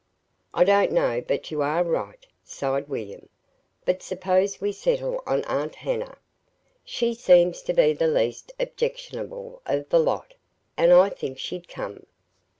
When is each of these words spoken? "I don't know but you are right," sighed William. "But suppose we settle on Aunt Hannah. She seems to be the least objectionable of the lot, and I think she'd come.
"I 0.51 0.63
don't 0.63 0.91
know 0.91 1.21
but 1.21 1.51
you 1.51 1.61
are 1.61 1.83
right," 1.83 2.25
sighed 2.43 2.89
William. 2.89 3.29
"But 3.85 4.01
suppose 4.01 4.59
we 4.59 4.71
settle 4.71 5.21
on 5.27 5.43
Aunt 5.43 5.75
Hannah. 5.75 6.17
She 6.83 7.13
seems 7.13 7.61
to 7.61 7.71
be 7.73 7.93
the 7.93 8.07
least 8.07 8.51
objectionable 8.59 9.61
of 9.67 9.87
the 9.89 9.99
lot, 9.99 10.33
and 10.75 10.91
I 10.91 11.09
think 11.09 11.37
she'd 11.37 11.67
come. 11.67 12.07